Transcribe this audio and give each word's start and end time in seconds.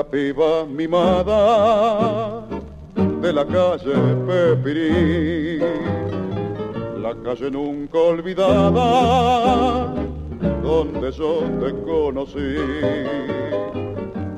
piba 0.00 0.64
mimada 0.64 2.46
de 2.94 3.32
la 3.32 3.44
calle 3.44 3.92
Pepirí, 4.26 5.58
la 7.02 7.14
calle 7.22 7.50
nunca 7.50 7.98
olvidada 7.98 9.92
donde 10.62 11.12
yo 11.12 11.42
te 11.60 11.74
conocí. 11.84 12.56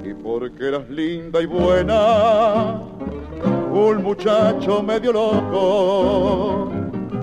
Y 0.04 0.14
porque 0.14 0.68
eras 0.68 0.90
linda 0.90 1.40
y 1.40 1.46
buena, 1.46 2.82
un 3.72 4.02
muchacho 4.02 4.82
medio 4.82 5.12
loco 5.12 6.72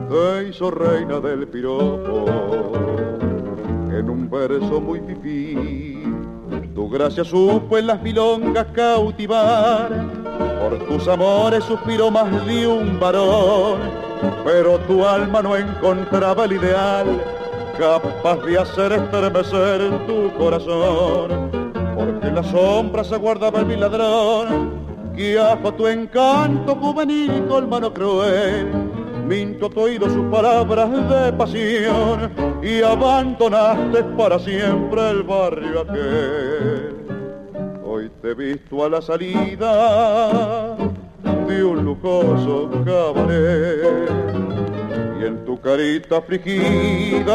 te 0.10 0.48
hizo 0.48 0.72
reina 0.72 1.20
del 1.20 1.48
piropo 1.48 2.72
en 3.92 4.10
un 4.10 4.30
verso 4.30 4.80
muy 4.80 5.02
pipí 5.02 5.81
gracia 6.92 7.24
supo 7.24 7.78
en 7.78 7.88
las 7.88 8.02
milongas 8.02 8.68
cautivar, 8.74 9.90
por 10.60 10.78
tus 10.88 11.08
amores 11.08 11.64
suspiró 11.64 12.12
más 12.12 12.46
de 12.46 12.68
un 12.68 13.00
varón, 13.00 13.80
pero 14.44 14.78
tu 14.80 15.06
alma 15.06 15.42
no 15.42 15.56
encontraba 15.56 16.46
el 16.46 16.54
ideal 16.54 17.08
capaz 17.80 18.46
de 18.46 18.60
hacer 18.60 18.92
estremecer 18.92 20.06
tu 20.06 20.32
corazón, 20.38 21.50
porque 21.96 22.28
en 22.28 22.36
la 22.36 22.44
sombra 22.44 23.04
se 23.06 23.16
guardaba 23.16 23.62
el 23.62 23.80
ladrón, 23.80 24.72
que 25.16 25.40
tu 25.78 25.88
encanto 25.88 26.76
juvenil 26.76 27.46
con 27.48 27.70
mano 27.70 27.94
cruel 27.94 28.91
minto 29.28 29.70
tu 29.70 29.82
oído 29.82 30.10
sus 30.10 30.26
palabras 30.26 30.90
de 30.92 31.34
pasión 31.34 32.32
y 32.62 32.82
abandonaste 32.82 34.04
para 34.18 34.40
siempre 34.40 35.10
el 35.10 35.24
barrio 35.24 35.82
aquel. 35.82 36.96
Hoy 37.84 38.10
te 38.22 38.32
he 38.32 38.34
visto 38.34 38.86
a 38.86 38.90
la 38.90 39.02
salida 39.02 40.76
de 41.48 41.64
un 41.64 41.86
lujoso 41.86 42.70
cabaret 42.86 44.10
y 45.20 45.26
en 45.26 45.46
tu 45.46 45.60
carita 45.60 46.18
afligida 46.18 47.32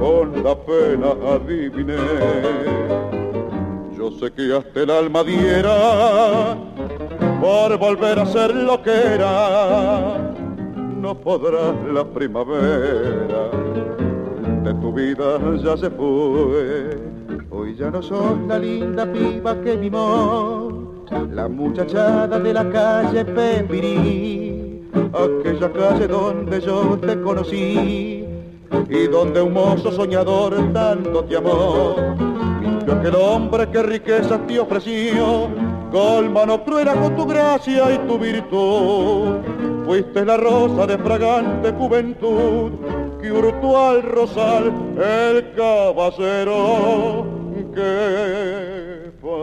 con 0.00 0.42
la 0.42 0.54
pena 0.56 1.14
adiviné. 1.34 1.96
Yo 3.96 4.10
sé 4.12 4.32
que 4.32 4.56
hasta 4.56 4.80
el 4.80 4.90
alma 4.90 5.22
diera 5.22 6.56
por 7.40 7.78
volver 7.78 8.18
a 8.18 8.26
ser 8.26 8.54
lo 8.54 8.82
que 8.82 8.90
era 8.90 10.34
no 11.00 11.14
podrá 11.14 11.72
la 11.92 12.04
primavera. 12.04 13.50
De 14.62 14.74
tu 14.74 14.92
vida 14.92 15.38
ya 15.62 15.76
se 15.76 15.90
fue. 15.90 16.98
Hoy 17.50 17.74
ya 17.76 17.90
no 17.90 18.02
soy 18.02 18.46
la 18.46 18.58
linda 18.58 19.10
piba 19.10 19.60
que 19.62 19.76
mimó, 19.76 21.04
la 21.32 21.48
muchachada 21.48 22.38
de 22.38 22.52
la 22.52 22.68
calle 22.70 23.24
Pepirí, 23.24 24.82
aquella 25.12 25.72
calle 25.72 26.06
donde 26.06 26.60
yo 26.60 26.98
te 26.98 27.20
conocí. 27.20 28.26
Y 28.88 29.06
donde 29.08 29.40
un 29.40 29.52
mozo 29.52 29.90
soñador 29.90 30.72
tanto 30.72 31.24
te 31.24 31.36
amó. 31.36 31.96
Mintió 32.60 32.94
aquel 32.94 33.14
hombre 33.16 33.68
que 33.70 33.82
riqueza 33.82 34.38
te 34.46 34.60
ofreció, 34.60 35.48
colmano 35.90 36.62
cruela 36.64 36.94
con 36.94 37.16
tu 37.16 37.26
gracia 37.26 37.94
y 37.94 37.98
tu 38.06 38.18
virtud 38.18 39.69
Fuiste 39.84 40.24
la 40.24 40.36
rosa 40.36 40.86
de 40.86 40.98
fragante 40.98 41.72
juventud 41.72 42.72
que 43.20 43.32
hurtó 43.32 43.88
al 43.88 44.02
rosal 44.02 44.72
el 44.96 45.52
caballero 45.54 47.26
que 47.74 49.12
pasó. 49.20 49.40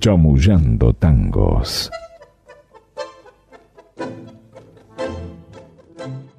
Chamullando 0.00 0.94
tangos. 0.94 1.90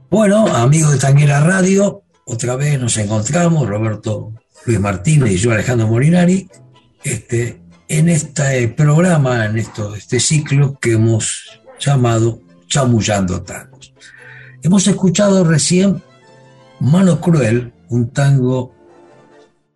Bueno, 0.09 0.46
amigos 0.47 0.91
de 0.91 1.00
Tanguera 1.00 1.40
Radio, 1.40 2.03
otra 2.31 2.56
vez 2.56 2.80
nos 2.80 2.97
encontramos, 2.97 3.68
Roberto 3.68 4.31
Luis 4.66 4.80
Martínez 4.80 5.31
y 5.34 5.38
yo, 5.38 5.52
Alejandro 5.52 5.88
Molinari, 5.88 6.47
este, 7.03 7.62
en 7.90 8.08
este 8.08 8.69
programa, 8.69 9.46
en 9.46 9.58
esto, 9.58 9.96
este 9.96 10.22
ciclo 10.22 10.78
que 10.80 10.94
hemos 10.94 11.59
llamado 11.78 12.40
Chamullando 12.68 13.41
Tangos. 13.41 13.94
Hemos 14.64 14.88
escuchado 14.88 15.44
recién 15.44 16.02
Mano 16.80 17.20
Cruel, 17.20 17.74
un 17.90 18.12
tango 18.12 18.74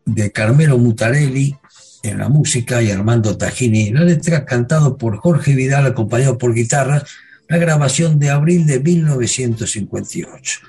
de 0.06 0.32
Carmelo 0.32 0.78
Mutarelli 0.78 1.58
en 2.04 2.20
la 2.20 2.30
música 2.30 2.82
y 2.82 2.90
Armando 2.90 3.38
Tajini 3.38 3.90
en 3.90 3.96
la 3.96 4.02
letra, 4.02 4.46
cantado 4.46 4.98
por 4.98 5.18
Jorge 5.18 5.56
Vidal, 5.56 5.88
acompañado 5.88 6.38
por 6.38 6.54
guitarra, 6.54 7.04
la 7.50 7.58
grabación 7.58 8.18
de 8.18 8.30
abril 8.30 8.66
de 8.66 8.80
1958. 8.80 10.62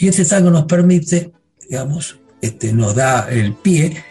Y 0.00 0.08
este 0.08 0.24
tango 0.24 0.50
nos 0.50 0.64
permite, 0.64 1.30
digamos, 1.68 2.18
este, 2.40 2.72
nos 2.72 2.94
da 2.94 3.28
el 3.28 3.52
pie 3.52 4.02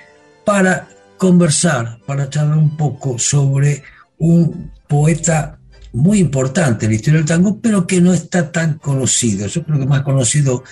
para 0.46 0.88
conversar, 1.18 1.98
para 2.06 2.30
charlar 2.30 2.60
un 2.60 2.78
poco 2.78 3.18
sobre 3.18 3.82
un 4.20 4.72
poeta 4.88 5.58
muy 5.92 6.20
importante 6.20 6.86
en 6.86 6.92
la 6.92 6.96
historia 6.96 7.18
del 7.18 7.28
tango, 7.28 7.60
pero 7.60 7.88
que 7.88 8.02
no 8.02 8.14
está 8.14 8.52
tan 8.52 8.78
conocido. 8.78 9.48
Yo 9.48 9.64
creo 9.64 9.80
que 9.80 9.88
más 9.88 10.04
conocido 10.04 10.64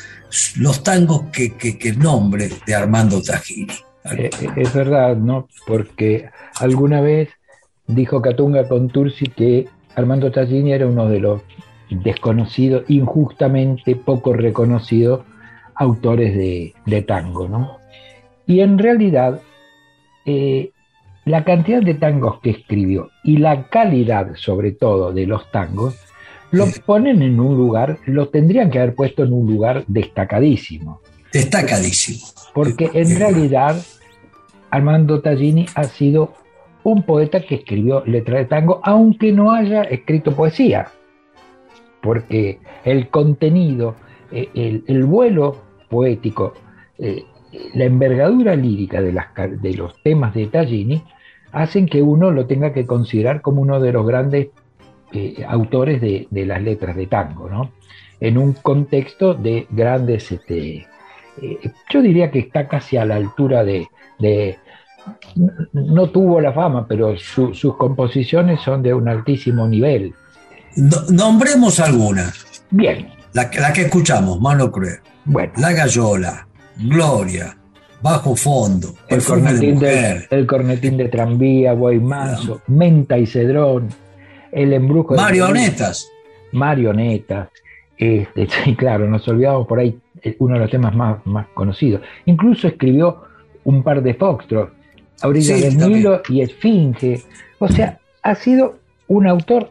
los 0.57 0.83
tangos 0.83 1.23
que, 1.33 1.79
el 1.81 1.97
nombre 1.97 2.51
de 2.67 2.75
Armando 2.75 3.19
Tajini. 3.19 3.73
Eh, 4.15 4.29
eh, 4.39 4.49
es 4.55 4.71
verdad, 4.71 5.17
¿no? 5.17 5.47
Porque 5.65 6.29
alguna 6.59 7.01
vez 7.01 7.29
dijo 7.87 8.21
Catunga 8.21 8.67
Contursi 8.67 9.25
que 9.25 9.67
Armando 9.95 10.31
Tajini 10.31 10.73
era 10.73 10.85
uno 10.85 11.09
de 11.09 11.19
los 11.19 11.41
desconocidos, 11.89 12.83
injustamente 12.87 13.95
poco 13.95 14.33
reconocidos 14.33 15.21
autores 15.75 16.35
de, 16.35 17.01
tango. 17.03 17.47
¿no? 17.47 17.77
Y 18.45 18.61
en 18.61 18.77
realidad, 18.77 19.41
eh, 20.25 20.71
la 21.25 21.43
cantidad 21.43 21.81
de 21.81 21.93
tangos 21.93 22.39
que 22.41 22.51
escribió 22.51 23.09
y 23.23 23.37
la 23.37 23.69
calidad, 23.69 24.35
sobre 24.35 24.71
todo, 24.71 25.13
de 25.13 25.27
los 25.27 25.49
tangos, 25.51 25.95
lo 26.51 26.65
ponen 26.85 27.21
en 27.21 27.39
un 27.39 27.57
lugar, 27.57 27.99
lo 28.05 28.29
tendrían 28.29 28.71
que 28.71 28.79
haber 28.79 28.95
puesto 28.95 29.23
en 29.23 29.33
un 29.33 29.47
lugar 29.47 29.83
destacadísimo. 29.87 31.01
Destacadísimo. 31.31 32.25
Porque 32.53 32.89
en 32.93 33.17
realidad 33.19 33.75
Armando 34.69 35.21
Tallini 35.21 35.65
ha 35.75 35.83
sido 35.83 36.33
un 36.83 37.03
poeta 37.03 37.41
que 37.41 37.55
escribió 37.55 38.03
letra 38.05 38.37
de 38.39 38.45
tango, 38.45 38.79
aunque 38.83 39.33
no 39.33 39.51
haya 39.51 39.83
escrito 39.83 40.33
poesía 40.33 40.87
porque 42.07 42.59
el 42.85 43.09
contenido, 43.09 43.95
eh, 44.31 44.81
el, 44.87 45.03
vuelo 45.03 45.57
poético, 45.89 46.53
eh, 46.97 47.25
la 47.73 47.83
envergadura 47.83 48.55
lírica 48.55 49.01
de, 49.01 49.11
los 49.75 50.01
temas 50.03 50.33
de 50.33 50.47
Tallini 50.47 51.03
hacen 51.51 51.85
que 51.85 52.01
uno 52.01 52.31
lo 52.31 52.45
tenga 52.45 52.71
que 52.71 52.85
considerar 52.85 53.41
como 53.41 53.61
uno 53.61 53.81
de 53.81 53.91
los 53.91 54.07
grandes 54.07 54.47
eh, 55.11 55.43
autores 55.45 55.99
de, 55.99 56.27
las 56.45 56.61
letras 56.61 56.95
de 56.95 57.07
tango, 57.07 57.49
¿no? 57.49 57.71
En 58.21 58.37
un 58.37 58.53
contexto 58.53 59.33
de 59.33 59.67
grandes, 59.69 60.31
este, 60.31 60.87
yo 61.89 62.01
diría 62.01 62.31
que 62.31 62.39
está 62.39 62.69
casi 62.69 62.95
a 62.95 63.03
la 63.03 63.17
altura 63.17 63.65
de, 63.65 63.89
no 65.73 66.09
tuvo 66.09 66.39
la 66.39 66.53
fama, 66.53 66.87
pero 66.87 67.17
sus 67.17 67.75
composiciones 67.75 68.61
son 68.61 68.81
de 68.81 68.93
un 68.93 69.09
altísimo 69.09 69.67
nivel 69.67 70.13
nombremos 71.09 71.79
algunas. 71.79 72.63
Bien. 72.71 73.09
La, 73.33 73.49
la 73.59 73.73
que 73.73 73.81
escuchamos, 73.83 74.39
Mano 74.39 74.71
Cruel. 74.71 74.99
Bueno, 75.25 75.51
La 75.57 75.73
Gallola, 75.73 76.47
Gloria, 76.77 77.57
Bajo 78.01 78.35
Fondo, 78.35 78.93
el 79.09 79.23
cornetín, 79.23 79.59
de, 79.59 79.73
Mujer, 79.73 80.27
el 80.29 80.47
cornetín 80.47 80.97
de 80.97 81.09
tranvía, 81.09 81.73
Buey 81.73 81.99
Manso, 81.99 82.61
Menta 82.67 83.17
y 83.17 83.25
Cedrón, 83.25 83.89
el 84.51 84.71
embrujo 84.73 85.13
de 85.15 85.21
Marionetas. 85.21 86.09
marionetas. 86.53 87.49
Este, 87.97 88.47
sí, 88.63 88.75
claro, 88.75 89.07
nos 89.07 89.27
olvidamos 89.27 89.67
por 89.67 89.79
ahí 89.79 89.99
eh, 90.21 90.35
uno 90.39 90.53
de 90.53 90.59
los 90.61 90.71
temas 90.71 90.95
más, 90.95 91.25
más 91.25 91.47
conocidos. 91.53 92.01
Incluso 92.25 92.67
escribió 92.67 93.23
un 93.65 93.83
par 93.83 94.01
de 94.01 94.13
foxtrot, 94.13 94.71
A 95.21 95.27
orilla 95.27 95.55
Sí, 95.55 95.61
del. 95.61 95.77
Nilo 95.77 96.21
y 96.29 96.41
Esfinge. 96.41 97.23
O 97.59 97.67
sea, 97.67 97.99
ha 98.23 98.35
sido 98.35 98.77
un 99.07 99.27
autor 99.27 99.69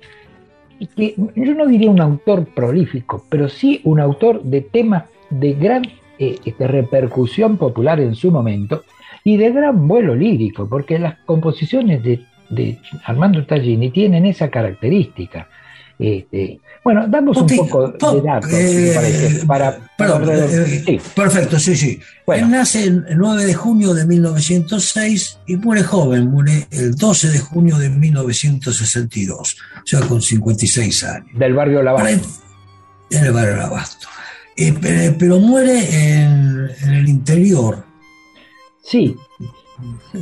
yo 0.79 1.55
no 1.55 1.67
diría 1.67 1.91
un 1.91 2.01
autor 2.01 2.47
prolífico, 2.47 3.25
pero 3.29 3.49
sí 3.49 3.81
un 3.85 4.01
autor 4.01 4.43
de 4.43 4.61
temas 4.61 5.05
de 5.31 5.53
gran 5.55 5.85
eh, 6.19 6.39
este, 6.45 6.67
repercusión 6.67 7.57
popular 7.57 8.01
en 8.01 8.15
su 8.15 8.31
momento 8.31 8.85
y 9.25 9.37
de 9.37 9.51
gran 9.51 9.89
vuelo 9.89 10.15
lírico, 10.15 10.69
porque 10.69 10.99
las 10.99 11.19
composiciones 11.21 12.03
de, 12.03 12.21
de 12.49 12.79
Armando 13.05 13.45
Tallini 13.45 13.91
tienen 13.91 14.27
esa 14.27 14.51
característica. 14.51 15.49
Este, 15.99 16.61
bueno, 16.85 17.07
damos 17.09 17.39
un 17.39 17.47
poco 17.47 17.93
po- 17.99 18.13
de 18.17 18.21
datos, 18.21 18.53
eh, 18.53 18.93
parece, 18.95 19.47
para, 19.47 19.79
perdón, 19.97 20.25
para- 20.27 20.45
eh, 20.45 20.83
sí. 20.85 21.01
Perfecto, 21.15 21.59
sí, 21.59 21.75
sí. 21.75 21.99
Bueno. 22.27 22.45
Él 22.47 22.53
nace 22.53 22.85
el 22.85 23.05
9 23.17 23.47
de 23.47 23.55
junio 23.55 23.95
de 23.95 24.05
1906 24.07 25.39
y 25.47 25.57
muere 25.57 25.83
joven, 25.83 26.27
muere 26.31 26.67
el 26.71 26.95
12 26.97 27.31
de 27.31 27.39
junio 27.39 27.79
de 27.79 27.89
1962, 27.89 29.57
o 29.77 29.87
sea, 29.87 30.01
con 30.01 30.21
56 30.21 31.05
años. 31.05 31.27
del 31.35 31.55
barrio 31.55 31.83
Lavalle. 31.83 32.21
en 33.11 33.25
el 33.25 33.33
barrio 33.33 33.53
del 33.53 33.61
Abasto. 33.63 34.07
Eh, 34.57 34.75
pero, 34.81 35.17
pero 35.19 35.39
muere 35.39 35.79
en, 35.79 36.71
en 36.83 36.91
el 36.95 37.09
interior. 37.09 37.85
Sí, 38.83 39.17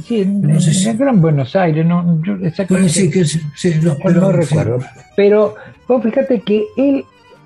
sí, 0.06 0.23
en, 0.23 0.43
No 0.43 0.61
sé 0.61 0.69
en 0.71 0.75
si- 0.75 0.89
el 0.89 0.97
Gran 0.97 1.21
Buenos 1.21 1.55
Aires, 1.56 1.85
no, 1.87 2.21
yo 2.25 2.35
exactamente 2.47 2.91
sí, 2.93 3.11
que, 3.11 3.25
sí, 3.25 3.41
no, 3.83 3.97
pero- 4.03 4.21
no 4.21 4.33
recuerdo. 4.33 4.79
Pero 5.17 5.55
vos 5.89 6.03
fíjate 6.03 6.41
que 6.41 6.65
él, 6.77 7.05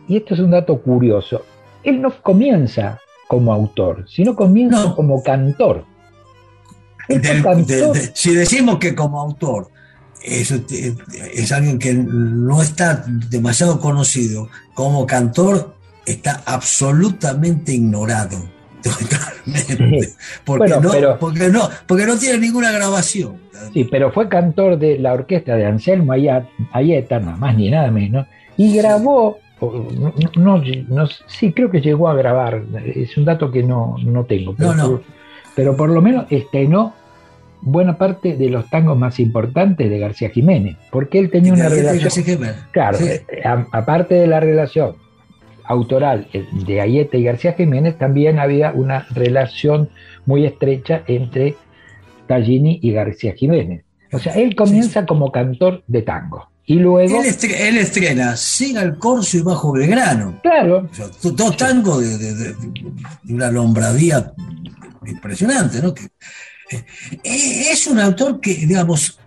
y 0.09 0.17
esto 0.17 0.35
es 0.35 0.41
un 0.41 0.51
dato 0.53 0.81
curioso, 0.81 1.43
él 1.85 2.01
no 2.01 2.11
comienza 2.23 2.99
como 3.29 3.53
autor, 3.53 4.07
sino 4.09 4.35
comienza 4.35 4.85
No. 4.85 4.97
como 4.97 5.23
cantor. 5.23 5.85
Él 7.09 7.21
fue 7.23 7.35
Del- 7.35 7.43
cantor, 7.43 7.67
de- 7.67 8.01
de- 8.01 8.11
si 8.15 8.35
decimos 8.35 8.79
que 8.79 8.95
como 8.95 9.21
autor 9.21 9.69
es, 10.23 10.51
es 10.51 11.53
alguien 11.53 11.79
que 11.79 11.95
no 11.95 12.61
está 12.63 13.05
demasiado 13.31 13.81
conocido, 13.81 14.49
como 14.75 15.07
cantor 15.07 15.75
está 16.07 16.43
absolutamente 16.47 17.73
ignorado. 17.73 18.39
Totalmente. 18.83 20.09
Porque, 20.45 20.59
Bueno, 20.67 20.81
no, 20.81 20.91
pero- 20.91 21.19
porque, 21.19 21.49
no, 21.49 21.69
porque 21.87 22.07
no 22.07 22.17
tiene 22.19 22.39
ninguna 22.39 22.71
grabación. 22.73 23.37
sí, 23.73 23.85
pero 23.91 24.13
fue 24.13 24.29
cantor 24.29 24.79
de 24.79 24.99
la 24.99 25.13
orquesta 25.13 25.57
de 25.57 25.67
Anselmo 25.67 26.13
Ayeta, 26.13 27.19
nada 27.21 27.37
más 27.37 27.57
ni 27.57 27.71
nada 27.71 27.91
menos, 27.91 28.27
y 28.57 28.77
grabó, 28.77 29.39
no, 30.37 30.63
no- 30.89 31.07
sí, 31.27 31.53
creo 31.53 31.71
que 31.71 31.81
llegó 31.81 32.09
a 32.09 32.15
grabar, 32.15 32.63
es 32.85 33.17
un 33.17 33.25
dato 33.25 33.51
que 33.51 33.63
no, 33.63 33.97
no 34.03 34.25
tengo, 34.25 34.55
pero, 34.57 34.75
No. 34.75 34.89
Por, 34.91 35.03
pero 35.57 35.77
por 35.77 35.91
lo 35.91 36.01
menos 36.01 36.27
estrenó 36.31 36.95
buena 37.61 37.99
parte 37.99 38.37
de 38.37 38.49
los 38.51 38.71
tangos 38.71 38.97
más 38.97 39.19
importantes 39.19 39.91
de 39.91 39.99
García 39.99 40.31
Jiménez, 40.31 40.77
porque 40.93 41.19
él 41.19 41.31
tenía 41.31 41.53
una 41.53 41.69
relación... 41.69 41.99
Claro, 42.71 42.99
sí. 42.99 43.07
eh, 43.09 43.25
a- 43.45 43.67
aparte 43.73 44.15
de 44.15 44.29
la 44.29 44.39
relación 44.39 44.95
autoral 45.69 46.27
eh, 46.33 46.47
de 46.67 46.81
Ayeta 46.81 47.17
y 47.17 47.23
García 47.25 47.53
Jiménez, 47.53 47.97
también 47.99 48.39
había 48.41 48.73
una 48.73 49.07
relación 49.11 49.91
muy 50.27 50.45
estrecha 50.47 51.03
entre 51.07 51.55
Tallini 52.27 52.81
y 52.83 52.93
García 52.93 53.35
Jiménez. 53.35 53.85
O 54.13 54.19
sea, 54.19 54.33
él 54.35 54.57
comienza 54.57 55.05
como 55.07 55.31
cantor 55.31 55.85
de 55.87 56.03
tango. 56.03 56.49
Y 56.65 56.75
luego, 56.75 57.21
Él, 57.23 57.27
estre- 57.27 57.57
él 57.61 57.79
estrena 57.79 58.37
Siga 58.37 58.83
el 58.83 58.99
Corso 58.99 59.39
y 59.39 59.41
Bajo 59.43 59.73
Belgrano. 59.73 60.39
claro, 60.43 60.87
O 60.91 60.95
sea, 60.95 61.07
do- 61.23 61.31
dos 61.31 61.57
tangos 61.57 62.01
de, 62.03 62.19
de- 62.19 62.35
de- 62.35 62.55
de 63.25 63.35
una 63.35 63.51
lombradía 63.51 64.33
impresionante, 65.07 65.81
¿no? 65.83 65.95
Que, 65.95 66.05
eh, 66.71 67.71
es 67.73 67.87
un 67.87 67.99
autor 67.99 68.41
que, 68.41 68.55
digamos, 68.55 69.19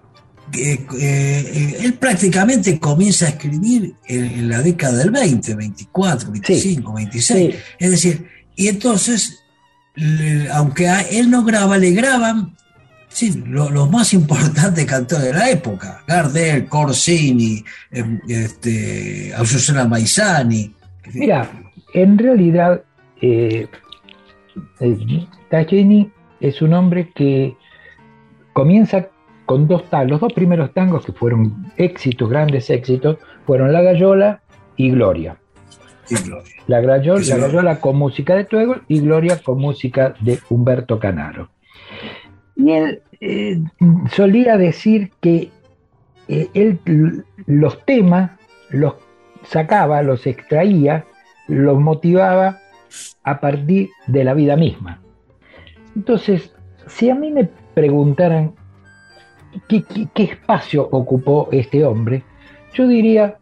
eh, 0.57 0.85
eh, 0.99 1.77
él 1.81 1.93
prácticamente 1.95 2.79
comienza 2.79 3.25
a 3.25 3.29
escribir 3.29 3.93
en, 4.07 4.25
en 4.25 4.49
la 4.49 4.61
década 4.61 4.97
del 4.99 5.11
20, 5.11 5.55
24, 5.55 6.31
25, 6.31 6.93
26. 6.93 7.53
sí, 7.53 7.59
Es 7.79 7.91
decir, 7.91 8.27
y 8.55 8.67
entonces, 8.67 9.43
le- 9.95 10.49
aunque 10.51 10.87
a 10.87 11.01
él 11.01 11.29
no 11.29 11.43
graba, 11.43 11.77
le 11.77 11.91
graban 11.91 12.55
sí, 13.09 13.43
lo- 13.45 13.69
los 13.69 13.89
más 13.91 14.13
importantes 14.19 14.85
cantores 14.85 15.25
de 15.25 15.33
la 15.33 15.49
época: 15.49 16.03
Gardel, 16.07 16.67
Corsini, 16.67 17.63
eh, 17.91 18.19
este, 18.27 19.33
Azucena 19.35 19.85
Maizani. 19.87 20.73
mira, 21.13 21.49
en 21.93 22.17
realidad, 22.17 22.83
eh, 23.21 23.67
Tallini 25.49 26.11
es 26.39 26.61
un 26.61 26.73
hombre 26.73 27.11
que 27.15 27.55
comienza 28.53 29.07
con 29.51 29.67
dos 29.67 29.83
tangos. 29.89 30.11
Los 30.11 30.21
dos 30.21 30.31
primeros 30.31 30.73
tangos 30.73 31.05
que 31.05 31.11
fueron 31.11 31.73
éxitos, 31.75 32.29
grandes 32.29 32.69
éxitos, 32.69 33.17
fueron 33.45 33.73
La 33.73 33.81
Gallola 33.81 34.41
y 34.77 34.91
Gloria. 34.91 35.35
Sí, 36.05 36.15
Gloria. 36.23 36.53
La 36.67 36.79
Gallola, 36.79 37.21
la 37.27 37.35
lo- 37.35 37.47
Gallola 37.47 37.81
con 37.81 37.97
música 37.97 38.33
de 38.33 38.45
Tuego 38.45 38.75
y 38.87 39.01
Gloria 39.01 39.41
con 39.43 39.59
música 39.59 40.13
de 40.21 40.39
Humberto 40.49 40.99
Canaro. 40.99 41.49
Y 42.55 42.71
él 42.71 43.01
eh, 43.19 43.61
solía 44.13 44.55
decir 44.55 45.11
que 45.19 45.49
eh, 46.29 46.47
él 46.53 46.79
los 47.45 47.85
temas 47.85 48.31
los 48.69 48.93
sacaba, 49.43 50.01
los 50.01 50.27
extraía, 50.27 51.03
los 51.49 51.77
motivaba 51.77 52.59
a 53.25 53.41
partir 53.41 53.89
de 54.07 54.23
la 54.23 54.33
vida 54.33 54.55
misma. 54.55 55.01
Entonces, 55.93 56.55
si 56.87 57.09
a 57.09 57.15
mí 57.15 57.31
me 57.31 57.49
preguntaran 57.73 58.53
qué, 59.67 59.83
espacio 60.15 60.87
ocupó 60.91 61.49
este 61.51 61.85
hombre, 61.85 62.23
yo 62.73 62.87
diría 62.87 63.37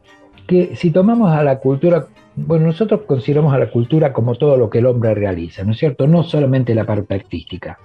que 0.48 0.76
si 0.76 0.92
tomamos 0.92 1.32
a 1.32 1.44
la 1.44 1.60
cultura, 1.60 2.08
bueno, 2.36 2.68
nosotros 2.68 3.02
consideramos 3.06 3.54
a 3.54 3.60
la 3.60 3.70
cultura 3.70 4.14
como 4.14 4.36
todo 4.36 4.58
lo 4.58 4.70
que 4.70 4.80
el 4.80 4.86
hombre 4.86 5.14
realiza, 5.14 5.64
¿no 5.64 5.72
es 5.72 5.78
cierto? 5.78 6.08
No 6.08 6.24
solamente 6.24 6.74
la 6.74 6.86
parte 6.86 7.16
artística. 7.16 7.78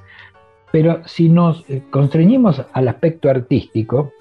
Pero 0.72 1.02
si 1.06 1.28
nos 1.28 1.68
eh, 1.70 1.82
constreñimos 1.90 2.64
al 2.72 2.88
aspecto 2.88 3.30
artístico 3.30 4.12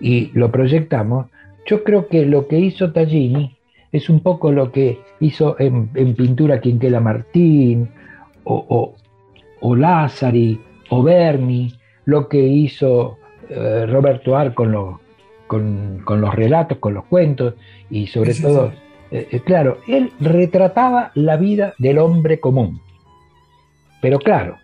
y 0.00 0.30
lo 0.32 0.50
proyectamos, 0.50 1.26
yo 1.66 1.84
creo 1.84 2.08
que 2.08 2.24
lo 2.24 2.48
que 2.48 2.58
hizo 2.58 2.92
Tallini 2.92 3.56
es 3.92 4.08
un 4.08 4.20
poco 4.20 4.52
lo 4.52 4.72
que 4.72 5.00
hizo 5.20 5.56
en, 5.58 5.90
en 5.94 6.14
pintura 6.14 6.60
Quinquela 6.60 7.00
Martín 7.00 7.90
o, 8.44 8.64
o, 8.68 8.94
o 9.60 9.76
Lázari 9.76 10.60
o 10.88 11.02
Berni, 11.02 11.72
lo 12.04 12.28
que 12.28 12.38
hizo 12.38 13.18
eh, 13.54 13.86
Roberto 13.86 14.36
Ar 14.36 14.54
con 14.54 14.72
los, 14.72 14.96
con, 15.46 16.00
con 16.04 16.20
los 16.20 16.34
relatos, 16.34 16.78
con 16.78 16.94
los 16.94 17.04
cuentos 17.04 17.54
y 17.90 18.06
sobre 18.06 18.34
Sí, 18.34 18.42
todo, 18.42 18.70
sí. 18.70 18.76
eh, 19.12 19.28
eh, 19.32 19.40
claro, 19.40 19.78
él 19.86 20.12
retrataba 20.20 21.12
la 21.14 21.36
vida 21.36 21.74
del 21.78 21.98
hombre 21.98 22.40
común. 22.40 22.80
Pero 24.00 24.18
claro, 24.18 24.58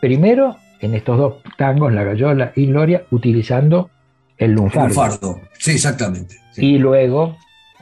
primero 0.00 0.56
en 0.80 0.94
estos 0.94 1.16
dos 1.18 1.34
tangos, 1.56 1.92
La 1.92 2.04
Gallola 2.04 2.52
y 2.54 2.66
Gloria, 2.66 3.04
utilizando 3.10 3.90
el 4.38 4.52
lunfardo. 4.52 4.88
Lunfardo. 4.88 5.40
Sí, 5.58 5.72
exactamente. 5.72 6.36
Y 6.56 6.78
luego, 6.78 7.36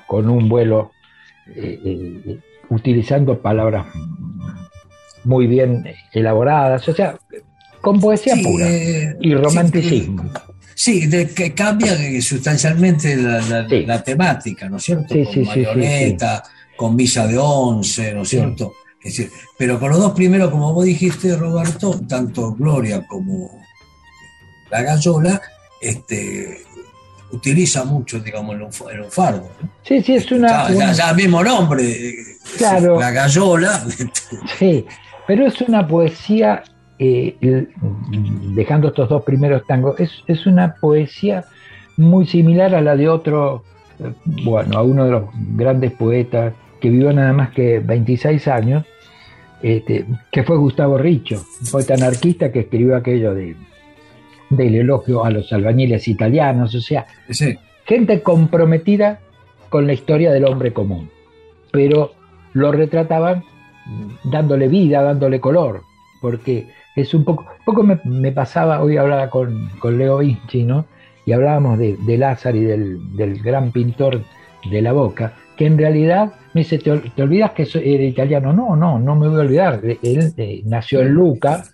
con 0.07 0.31
un 0.31 0.49
vuelo, 0.49 0.93
eh, 1.57 2.39
utilizando 2.71 3.41
palabras 3.41 3.87
muy 5.25 5.47
bien 5.47 5.85
elaboradas, 6.13 6.89
o 6.89 6.93
sea, 6.95 7.17
con 7.85 8.01
poesía 8.01 8.35
Sí, 8.35 8.43
pura 8.43 8.67
eh, 8.69 9.17
y 9.21 9.35
romanticismo. 9.35 10.25
Sí, 10.75 11.07
de 11.07 11.29
que 11.31 11.55
cambia 11.55 11.93
eh, 11.95 12.21
sustancialmente 12.21 13.15
la, 13.17 13.41
la- 13.43 13.69
Sí. 13.69 13.85
la 13.87 14.03
temática, 14.03 14.69
¿no 14.69 14.79
es 14.79 14.83
cierto? 14.85 15.15
Sí, 15.15 15.25
con 15.25 15.33
sí, 15.35 15.45
sí, 15.45 15.51
sí, 15.55 15.61
marioneta, 15.61 16.43
con 16.77 16.97
misa 16.97 17.27
de 17.27 17.39
once, 17.39 18.13
¿no 18.15 18.23
es 18.23 18.29
Sí. 18.29 18.37
cierto? 18.39 18.73
Es 19.03 19.17
decir, 19.17 19.31
pero 19.59 19.79
con 19.79 19.91
los 19.91 19.99
dos 20.01 20.13
primeros, 20.13 20.51
como 20.51 20.73
vos 20.73 20.85
dijiste, 20.87 21.37
Roberto, 21.37 22.01
tanto 22.09 22.53
Gloria 22.55 23.07
como 23.07 23.51
la 24.71 24.81
Gallola, 24.83 25.41
este, 25.81 26.63
utiliza 27.31 27.85
mucho, 27.85 28.19
digamos, 28.21 28.57
el 28.57 28.63
el 28.93 28.99
lunfardo. 29.03 29.51
¿no? 29.61 29.69
Sí, 29.87 30.03
sí, 30.03 30.15
es 30.15 30.33
una... 30.33 30.49
ya, 30.49 30.69
ya- 30.71 30.75
una- 30.77 30.93
ya 30.93 31.13
mismo 31.13 31.45
nombre, 31.45 31.85
eh, 32.09 32.15
Claro. 32.57 32.99
la 32.99 33.11
Gallola. 33.11 33.85
Sí, 34.59 34.85
pero 35.27 35.47
es 35.47 35.61
una 35.61 35.87
poesía, 35.87 36.63
eh, 36.99 37.37
dejando 38.55 38.89
estos 38.89 39.09
dos 39.09 39.23
primeros 39.25 39.67
tangos, 39.67 39.99
es, 39.99 40.23
es 40.27 40.47
una 40.47 40.75
poesía 40.81 41.45
muy 41.97 42.27
similar 42.27 42.75
a 42.75 42.81
la 42.81 42.97
de 42.97 43.09
otro, 43.09 43.65
eh, 43.99 44.13
bueno, 44.25 44.79
a 44.79 44.83
uno 44.83 45.05
de 45.05 45.11
los 45.11 45.25
grandes 45.57 45.93
poetas 45.93 46.55
que 46.81 46.91
vivió 46.91 47.13
nada 47.13 47.33
más 47.33 47.51
que 47.51 47.81
26 47.81 48.49
años, 48.49 48.85
este, 49.63 50.05
que 50.31 50.43
fue 50.43 50.57
Gustavo 50.57 50.99
Richo, 50.99 51.43
un 51.63 51.71
poeta 51.71 51.95
anarquista 51.95 52.53
que 52.53 52.61
escribió 52.61 52.97
aquello 52.97 53.35
de, 53.35 53.57
del 54.51 54.75
elogio 54.75 55.25
a 55.25 55.31
los 55.31 55.53
albañiles 55.53 56.07
italianos, 56.09 56.75
o 56.75 56.81
sea, 56.81 57.07
gente 57.87 58.23
comprometida 58.23 59.21
con 59.71 59.87
la 59.87 59.95
historia 59.95 60.33
del 60.33 60.45
hombre 60.45 60.73
común, 60.73 61.11
pero 61.73 62.13
lo 62.53 62.71
retrataban 62.73 63.43
dándole 64.25 64.69
vida, 64.69 65.03
dándole 65.03 65.41
color, 65.41 65.83
porque 66.21 66.69
es 66.97 67.15
un 67.15 67.25
poco, 67.25 67.47
poco 67.65 67.83
me, 67.83 68.33
pasaba, 68.33 68.83
hoy 68.83 68.97
hablaba 68.97 69.31
con, 69.31 69.71
Leo 69.83 70.19
Vinci, 70.19 70.65
¿no? 70.65 70.87
Y 71.27 71.33
hablábamos 71.33 71.79
de, 71.79 72.19
Lázaro 72.19 72.57
y 72.57 72.65
del, 72.65 73.43
gran 73.43 73.73
pintor 73.73 74.23
de 74.71 74.83
la 74.83 74.93
boca, 74.93 75.33
que 75.57 75.67
en 75.67 75.79
realidad 75.79 76.33
me 76.53 76.63
dice, 76.63 76.79
¿te, 76.79 77.23
olvidas 77.23 77.53
que 77.53 77.67
era 77.75 78.05
italiano? 78.05 78.53
No, 78.53 78.77
no, 78.77 78.99
no 78.99 79.17
me 79.17 79.29
voy 79.29 79.39
a 79.39 79.41
olvidar. 79.41 79.81
Él 79.85 80.33
eh, 80.37 80.63
nació 80.65 81.01
en 81.01 81.13
Luca, 81.13 81.65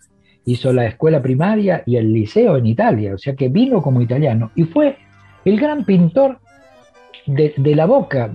hizo 0.45 0.73
la 0.73 0.87
escuela 0.87 1.21
primaria 1.21 1.83
y 1.87 1.97
el 1.97 2.13
liceo 2.13 2.57
en 2.57 2.67
Italia, 2.67 3.15
o 3.15 3.19
sea 3.19 3.35
que 3.35 3.49
vino 3.49 3.83
como 3.83 4.01
italiano 4.01 4.51
y 4.55 4.65
fue 4.65 4.97
el 5.45 5.61
gran 5.61 5.85
pintor 5.85 6.39
de, 7.27 7.75
la 7.75 7.87
boca, 7.87 8.33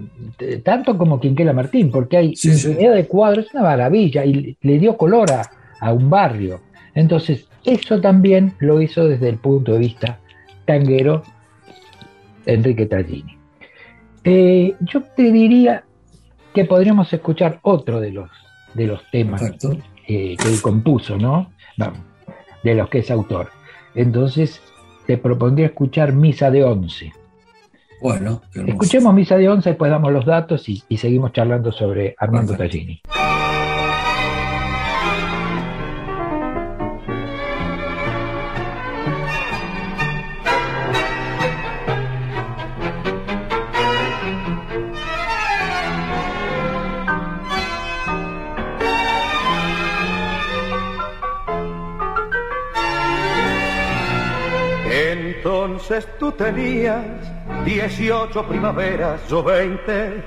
tanto 0.64 0.98
como 0.98 1.20
Quinquela 1.20 1.54
Martín, 1.54 1.92
porque 1.92 2.18
hay 2.18 2.34
infinidad 2.42 2.94
de 2.94 3.08
cuadros, 3.08 3.48
es 3.48 3.54
una 3.54 3.64
maravilla, 3.64 4.26
y 4.26 4.58
le 4.62 4.80
dio 4.80 4.96
color 4.96 5.30
a, 5.32 5.94
un 5.94 6.10
barrio. 6.10 6.62
Entonces, 6.96 7.48
eso 7.66 8.00
también 8.02 8.54
lo 8.60 8.82
hizo 8.82 9.08
desde 9.08 9.30
el 9.30 9.38
punto 9.38 9.74
de 9.74 9.80
vista 9.80 10.20
tanguero 10.66 11.24
Enrique 12.46 12.86
Tallini. 12.86 13.38
Eh, 14.24 14.76
yo 14.80 15.04
te 15.04 15.32
diría 15.32 15.84
que 16.54 16.66
podríamos 16.66 17.12
escuchar 17.14 17.60
otro 17.62 18.00
de 18.00 18.12
los, 18.12 18.32
de 18.74 18.88
los 18.88 19.02
temas 19.12 19.42
eh, 20.08 20.38
que 20.38 20.48
él 20.48 20.62
compuso, 20.62 21.18
¿no? 21.18 21.52
De 22.64 22.74
los 22.74 22.90
que 22.90 23.00
es 23.00 23.12
autor. 23.12 23.50
Entonces, 23.94 24.62
te 25.06 25.18
propondría 25.18 25.68
escuchar 25.68 26.14
Misa 26.14 26.50
de 26.50 26.64
Once. 26.64 27.12
Bueno, 28.02 28.42
escuchemos 28.54 29.14
Misa 29.14 29.38
de 29.38 29.50
Once, 29.50 29.70
después 29.70 29.92
damos 29.92 30.12
los 30.12 30.26
datos 30.26 30.68
y, 30.70 30.84
seguimos 30.98 31.32
charlando 31.34 31.72
sobre 31.72 32.16
Armando 32.18 32.56
Tallini. 32.56 33.02
Entonces 55.16 56.06
tú 56.20 56.32
tenías 56.34 57.06
18 57.64 58.48
primaveras, 58.48 59.22
yo 59.30 59.42
20, 59.42 60.24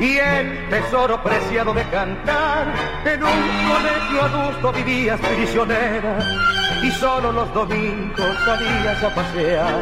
y 0.00 0.16
el 0.16 0.68
tesoro 0.68 1.22
preciado 1.22 1.72
de 1.72 1.84
cantar, 1.84 2.66
en 3.04 3.22
un 3.22 3.30
colegio 3.70 4.22
adulto 4.22 4.72
vivías 4.72 5.20
prisionera, 5.20 6.18
y 6.82 6.90
solo 6.90 7.30
los 7.30 7.54
domingos 7.54 8.36
salías 8.44 9.04
a 9.04 9.14
pasear, 9.14 9.80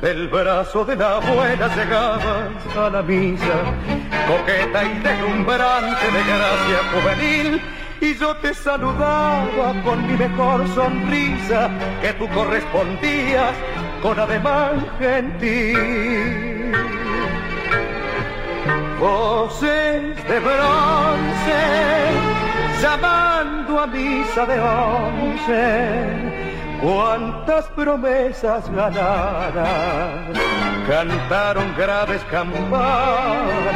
del 0.00 0.28
brazo 0.28 0.84
de 0.86 0.96
la 0.96 1.16
abuela 1.16 1.68
llegabas 1.76 2.76
a 2.76 2.88
la 2.88 3.02
misa, 3.02 3.62
coqueta 4.26 4.84
y 4.84 4.98
deslumbrante 5.00 6.06
de 6.06 6.24
gracia 6.24 6.78
juvenil, 6.92 7.62
y 8.00 8.14
yo 8.14 8.34
te 8.36 8.54
saludaba 8.54 9.74
con 9.84 10.06
mi 10.06 10.16
mejor 10.16 10.66
sonrisa, 10.68 11.68
que 12.00 12.12
tú 12.12 12.28
correspondías 12.28 13.52
con 14.02 14.18
ademán 14.18 14.86
gentil. 14.98 16.72
Voces 19.00 20.16
de 20.28 20.40
bronce, 20.40 21.60
llamando 22.82 23.80
a 23.80 23.86
misa 23.86 24.44
de 24.46 24.60
once, 24.60 25.60
cuántas 26.82 27.66
promesas 27.68 28.68
ganadas, 28.70 30.38
cantaron 30.88 31.74
graves 31.76 32.22
campanas 32.30 33.68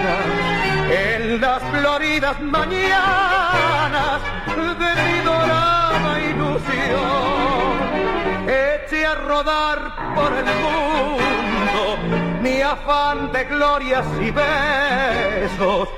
en 0.90 1.40
las 1.40 1.62
floridas 1.62 2.40
mañanas 2.40 4.20
de 4.56 4.90
mi 5.02 5.24
dorada 5.24 6.20
ilusión 6.20 7.41
rodar 9.14 10.14
por 10.14 10.32
el 10.32 10.44
mundo 10.44 11.22
mi 12.42 12.60
afán 12.60 13.32
de 13.32 13.44
glorias 13.44 14.06
y 14.20 14.30
besos 14.30 15.88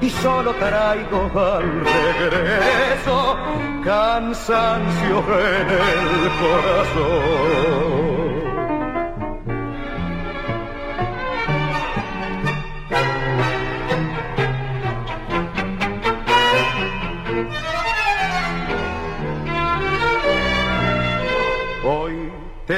y 0.00 0.10
solo 0.10 0.54
traigo 0.54 1.30
al 1.34 1.84
regreso 1.84 3.36
cansancio 3.84 5.18
en 5.18 5.68
el 5.70 6.30
corazón. 6.40 8.09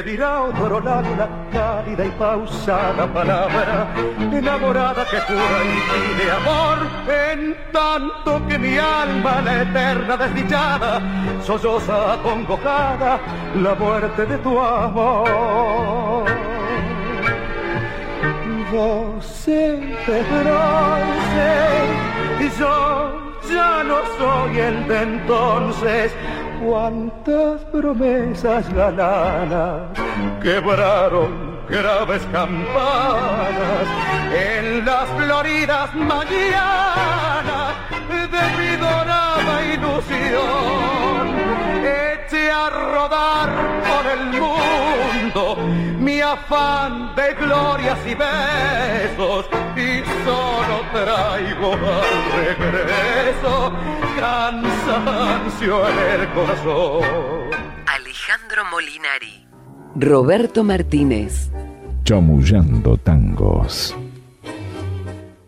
Te 0.03 0.11
dirá 0.11 0.43
otro 0.43 0.81
lado 0.81 1.13
una 1.13 1.29
cálida 1.53 2.05
y 2.05 2.11
pausada 2.11 3.07
palabra, 3.13 3.89
enamorada 4.33 5.05
que 5.05 5.21
jura 5.21 5.59
y 5.65 5.79
pide 5.91 6.31
amor, 6.31 6.79
en 7.09 7.57
tanto 7.73 8.47
que 8.49 8.59
mi 8.59 8.79
alma, 8.79 9.41
la 9.43 9.63
eterna 9.63 10.17
desdichada, 10.17 11.01
solloza 11.43 12.15
acongojada 12.15 13.19
la 13.57 13.75
muerte 13.75 14.27
de 14.27 14.39
tu 14.39 14.59
amor. 14.59 16.25
Vos 18.73 19.47
bronce 19.47 19.83
y 22.41 22.51
yo 22.59 23.23
ya 23.53 23.85
no 23.85 23.99
soy 24.19 24.59
el 24.59 24.89
de 24.89 25.03
entonces, 25.03 26.13
cuántas 26.64 27.61
promesas 27.73 28.73
gananas 28.73 29.81
quebraron 30.42 31.61
graves 31.69 32.23
campanas 32.33 33.87
en 34.33 34.85
las 34.85 35.09
floridas 35.11 35.95
mañanas 35.95 37.75
de 38.09 38.45
mi 38.59 38.76
dorada 38.76 39.64
ilusión. 39.75 41.25
Eche 41.85 42.50
a 42.50 42.71
rodar 42.71 43.50
por 43.88 44.04
el 44.12 44.40
mundo 44.40 45.57
mi 45.99 46.21
afán 46.21 47.14
de 47.14 47.35
glorias 47.35 47.99
y 48.07 48.14
besos 48.14 49.47
y 49.76 50.02
solo 50.25 50.83
traigo 50.92 51.73
al 51.73 52.57
regreso 52.59 53.73
cansancio 54.23 55.81
en 55.88 56.21
el 56.21 56.29
corazón. 56.33 57.02
Alejandro 57.87 58.62
Molinari. 58.71 59.49
Roberto 59.97 60.62
Martínez. 60.62 61.50
Chamullando 62.05 62.97
tangos. 62.99 63.97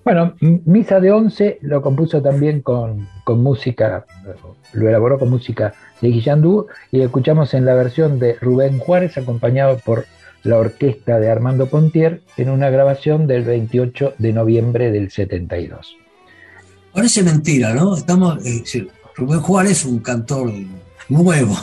Bueno, 0.04 0.35
Misa 0.40 0.99
de 0.99 1.12
Once 1.12 1.59
lo 1.62 1.81
compuso 1.83 2.21
también 2.21 2.62
con, 2.62 3.09
música, 3.28 4.07
lo 4.73 4.88
elaboró 4.88 5.21
con 5.21 5.31
música 5.31 5.73
de 6.00 6.09
Guillandú 6.09 6.66
y 6.90 7.00
escuchamos 7.00 7.54
en 7.54 7.64
la 7.64 7.75
versión 7.75 8.19
de 8.19 8.35
Rubén 8.40 8.81
Juárez 8.81 9.16
acompañado 9.16 9.78
por 9.85 10.04
la 10.43 10.59
orquesta 10.59 11.21
de 11.21 11.31
Armando 11.31 11.66
Pontier 11.66 12.23
en 12.37 12.50
una 12.50 12.71
grabación 12.71 13.28
del 13.28 13.45
28 13.45 14.14
de 14.19 14.33
noviembre 14.33 14.90
del 14.90 15.12
72. 15.12 16.04
Parece 16.95 17.25
mentira, 17.25 17.75
¿no? 17.75 17.97
Estamos, 17.97 18.39
eh, 18.47 18.87
Rubén 19.17 19.41
Juárez, 19.41 19.85
un 19.85 19.99
cantor 19.99 20.53
nuevo. 21.09 21.57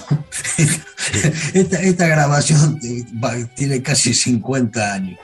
esta, 1.53 2.07
grabación 2.07 2.79
tiene 3.55 3.81
casi 3.81 4.13
50 4.13 4.93
años. 4.93 5.19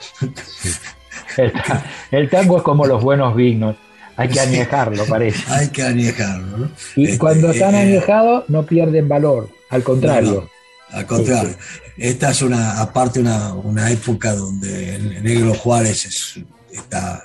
El, 2.10 2.30
tango 2.30 2.56
es 2.56 2.62
como 2.62 2.86
los 2.86 3.02
buenos 3.02 3.36
vinos. 3.36 3.76
Hay 4.16 4.28
que 4.28 4.40
añejarlo, 4.40 5.04
parece. 5.06 5.44
Hay 5.52 5.68
que 5.68 5.82
añejarlo. 5.82 6.58
¿no? 6.58 6.70
Y 6.96 7.04
este, 7.04 7.18
cuando 7.18 7.50
están 7.50 7.74
eh, 7.74 7.82
añejados 7.82 8.44
no 8.48 8.64
pierden 8.64 9.08
valor, 9.08 9.48
al 9.70 9.82
contrario. 9.82 10.48
al 10.90 11.06
contrario. 11.06 11.54
Esta 11.98 12.30
es 12.30 12.42
una, 12.42 12.80
aparte 12.80 13.20
una, 13.20 13.90
época 13.90 14.34
donde 14.34 14.96
el 14.96 15.22
negro 15.22 15.54
Juárez 15.54 16.38
está 16.72 17.22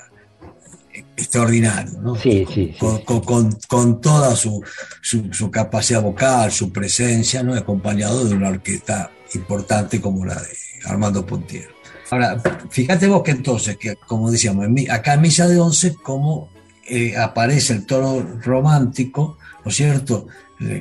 extraordinario, 1.16 2.00
¿no? 2.00 2.16
Sí, 2.16 2.46
sí, 2.52 2.74
con, 2.78 3.20
con, 3.20 3.58
con, 3.68 4.00
toda 4.00 4.34
su, 4.34 4.62
su, 5.00 5.50
capacidad 5.50 6.02
vocal, 6.02 6.50
su 6.50 6.72
presencia, 6.72 7.42
¿no? 7.42 7.54
acompañado 7.54 8.24
de 8.24 8.34
una 8.34 8.48
orquesta 8.48 9.10
importante 9.34 10.00
como 10.00 10.24
la 10.24 10.34
de 10.34 10.56
Armando 10.86 11.24
Pontiero. 11.24 11.72
Ahora, 12.10 12.40
fíjate 12.70 13.06
vos 13.06 13.22
que 13.22 13.30
entonces, 13.30 13.76
que 13.76 13.96
como 13.96 14.30
decíamos, 14.30 14.66
acá 14.90 15.14
en 15.14 15.22
Misa 15.22 15.48
de 15.48 15.58
Once, 15.58 15.94
como 15.94 16.48
eh, 16.86 17.16
aparece 17.16 17.72
el 17.72 17.86
tono 17.86 18.40
romántico, 18.42 19.38
¿no 19.64 19.70
es 19.70 19.76
cierto? 19.76 20.26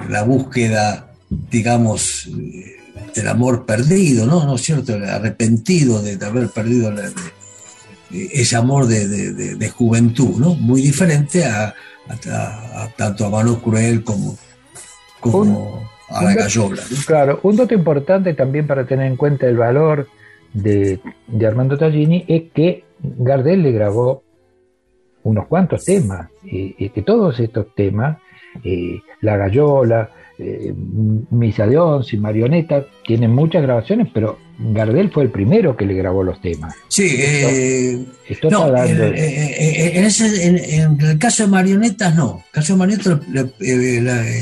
La 0.09 0.23
búsqueda, 0.23 1.13
digamos, 1.29 2.29
del 3.15 3.27
amor 3.27 3.65
perdido, 3.65 4.25
¿no? 4.25 4.45
¿No 4.45 4.55
es 4.55 4.61
cierto? 4.61 4.95
El 4.95 5.05
arrepentido 5.05 6.01
de, 6.01 6.23
haber 6.25 6.49
perdido 6.49 6.91
ese 8.13 8.55
amor 8.55 8.88
de, 8.88 9.70
juventud, 9.70 10.39
¿no? 10.39 10.55
Muy 10.55 10.82
diferente 10.82 11.46
a, 11.46 11.74
tanto 12.96 13.25
a 13.25 13.29
Mano 13.29 13.60
Cruel 13.60 14.03
como, 14.03 14.38
como 15.20 15.89
a 16.10 16.24
la 16.24 16.34
Gallola. 16.34 16.82
Claro, 17.05 17.39
un 17.43 17.55
dato 17.55 17.74
importante 17.74 18.34
también 18.34 18.67
para 18.67 18.86
tener 18.86 19.08
en 19.08 19.15
cuenta 19.15 19.48
el 19.48 19.58
valor 19.58 20.08
de, 20.53 21.00
Armando 21.46 21.77
Tallini 21.77 22.25
es 22.27 22.51
que 22.53 22.84
Gardel 23.00 23.63
le 23.63 23.72
grabó 23.72 24.24
unos 25.24 25.48
cuantos 25.48 25.86
temas, 25.86 26.29
y, 26.43 26.89
que 26.89 27.01
todos 27.01 27.39
estos 27.39 27.74
temas, 27.75 28.17
eh, 28.63 29.00
La 29.22 29.38
Gallola, 29.38 30.10
eh, 30.38 30.74
Misa 30.75 31.65
de 31.65 31.77
Once, 31.77 32.17
Marioneta, 32.17 32.86
tienen 33.05 33.32
muchas 33.32 33.63
grabaciones, 33.63 34.10
pero 34.13 34.38
Gardel 34.57 35.12
fue 35.12 35.24
el 35.24 35.29
primero 35.29 35.75
que 35.75 35.86
le 35.86 35.95
grabó 35.95 36.24
los 36.24 36.39
temas. 36.39 36.75
Sí, 36.88 37.15
eh, 37.19 38.00
en, 38.29 38.45
el 41.01 41.17
caso 41.17 41.43
de 41.43 41.50
Marionetas 41.50 42.15
no. 42.15 42.31
En 42.31 42.38
el 42.38 42.51
caso 42.51 42.74
de 42.74 42.79
Marionetas, 42.79 43.19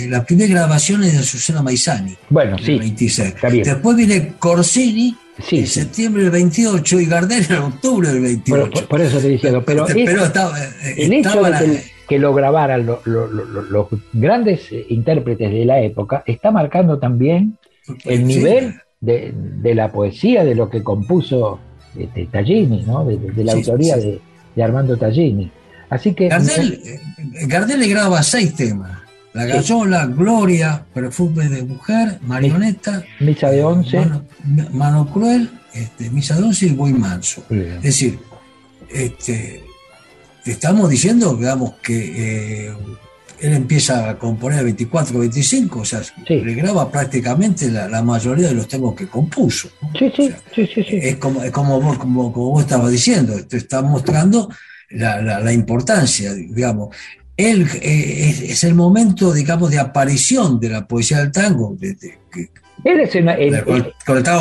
la, 0.10 0.25
primera 0.25 0.53
grabación 0.53 1.03
es 1.03 1.18
de 1.18 1.24
Susana 1.24 1.62
Maizani. 1.62 2.15
Bueno, 2.30 2.58
sí. 2.58 2.77
26. 2.77 3.36
Después 3.63 3.96
viene 3.96 4.34
Corsini. 4.38 5.15
en 5.50 5.68
septiembre 5.68 6.24
del 6.24 6.32
28 6.32 7.00
y 7.00 7.06
Gardel 7.06 7.46
en 7.50 7.58
octubre 7.58 8.10
del 8.10 8.22
28. 8.22 8.88
Por, 8.88 9.01
eso 9.01 9.20
te 9.20 9.30
decía, 9.30 9.62
pero, 9.65 9.86
pero 9.88 10.25
estaba, 10.25 10.58
el 10.98 11.13
hecho 11.13 11.41
de 11.41 11.84
que 12.08 12.20
lo 12.20 12.34
grabaran 12.34 12.86
los 12.86 13.00
grandes 14.12 14.68
intérpretes 14.89 15.50
de 15.50 15.63
la 15.63 15.80
época, 15.80 16.24
está 16.25 16.51
marcando 16.51 17.00
también 17.00 17.58
el 18.03 18.27
nivel 18.27 18.75
de, 19.01 19.74
la 19.75 19.91
poesía, 19.91 20.43
de 20.43 20.55
lo 20.55 20.70
que 20.70 20.84
compuso 20.84 21.60
este, 21.98 22.27
Tallini, 22.27 22.84
¿no? 22.84 23.03
de, 23.03 23.43
la 23.43 23.53
autoría 23.53 23.98
De, 23.98 24.22
Armando 24.63 24.98
Tallini. 24.98 25.51
Así 25.89 26.13
que. 26.13 26.29
Gardel, 26.29 26.79
eh, 27.36 27.77
le 27.77 27.88
graba 27.88 28.22
seis 28.24 28.55
temas. 28.55 29.00
La 29.34 29.46
Gallola, 29.46 30.05
Gloria, 30.08 30.86
Perfume 30.93 31.48
de 31.48 31.63
Mujer, 31.63 32.20
Marioneta, 32.22 33.03
Misa 33.22 33.50
de 33.50 33.63
Once, 33.63 33.98
Mano, 34.72 35.10
Cruel, 35.12 35.50
este, 35.74 36.10
Misa 36.10 36.36
de 36.36 36.43
Once 36.43 36.65
y 36.65 36.72
Voy 36.72 36.91
Manso. 36.91 37.41
Es 37.50 37.81
decir, 37.81 38.20
este, 38.89 39.63
estamos 40.46 40.89
diciendo, 40.89 41.34
digamos, 41.36 41.75
que 41.81 42.67
eh, 42.67 42.74
él 43.41 43.53
empieza 43.53 44.10
a 44.10 44.19
componer 44.19 44.60
a 44.60 44.63
24, 44.63 45.19
25, 45.19 45.79
o 45.79 45.86
sea, 45.86 46.01
le 46.27 46.53
graba 46.53 46.91
prácticamente 46.91 47.69
la, 47.71 48.01
mayoría 48.03 48.48
de 48.50 48.53
los 48.53 48.67
temas 48.67 48.93
que 48.93 49.07
compuso. 49.07 49.69
Sí, 49.98 50.12
sí, 50.15 50.31
sí, 50.53 50.67
sí, 50.67 51.00
Es 51.01 51.15
como, 51.15 51.43
es 51.43 51.51
como, 51.51 51.81
vos, 51.81 51.98
como, 51.98 52.29
vos 52.29 52.62
estabas 52.62 52.91
diciendo, 52.91 53.33
te 53.48 53.57
está 53.57 53.81
mostrando 53.81 54.50
la, 54.91 55.51
importancia, 55.51 56.33
digamos. 56.33 56.95
Él 57.36 57.67
eh, 57.81 58.50
es, 58.50 58.63
el 58.63 58.75
momento, 58.75 59.33
digamos, 59.33 59.72
de 59.72 59.79
aparición 59.79 60.59
de 60.59 60.70
la 60.70 60.87
poesía 60.87 61.20
del 61.20 61.31
tango, 61.31 61.75
de, 61.79 61.96
él 62.83 63.00
es 63.00 63.16
una, 63.16 63.37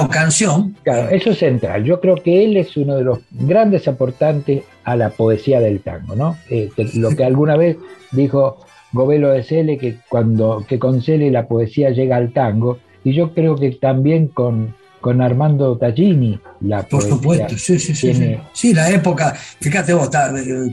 canción. 0.08 0.74
Claro, 0.82 1.10
eso 1.10 1.30
es 1.30 1.38
central. 1.38 1.84
Yo 1.84 2.00
creo 2.00 2.16
que 2.16 2.42
él 2.44 2.56
es 2.56 2.74
uno 2.76 2.96
de 2.96 3.04
los 3.04 3.18
grandes 3.30 3.86
aportantes 3.86 4.62
a 4.84 4.96
la 4.96 5.10
poesía 5.10 5.60
del 5.60 5.80
tango, 5.80 6.16
¿no? 6.16 6.38
Eh, 6.48 6.70
lo 6.94 7.14
que 7.14 7.24
alguna 7.24 7.58
vez 7.58 7.76
dijo 8.12 8.64
Govelo 8.92 9.30
de 9.30 9.42
Cele, 9.42 9.78
que 9.78 9.96
cuando 10.08 10.64
que 10.68 10.78
con 10.78 11.02
Cele 11.02 11.30
la 11.30 11.46
poesía 11.46 11.90
llega 11.90 12.16
al 12.16 12.32
tango, 12.32 12.78
y 13.04 13.14
yo 13.14 13.32
creo 13.34 13.56
que 13.56 13.70
también 13.72 14.28
con, 14.28 14.74
con 15.00 15.22
Armando 15.22 15.76
Tallini. 15.76 16.38
La 16.60 16.82
Por 16.82 17.02
supuesto, 17.02 17.56
sí, 17.56 17.78
sí, 17.78 17.94
sí, 17.94 18.36
sí. 18.52 18.74
la 18.74 18.90
época, 18.90 19.34
fíjate 19.60 19.94
vos, 19.94 20.10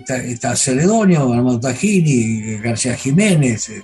está, 0.10 0.56
Celedonio, 0.56 1.32
Armando 1.32 1.60
Tallini, 1.62 2.58
García 2.58 2.96
Jiménez, 2.96 3.70
eh, 3.70 3.84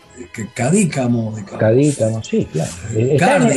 Cadícamo. 0.53 1.33
Cadícamo, 1.57 2.21
sí, 2.21 2.45
claro. 3.15 3.47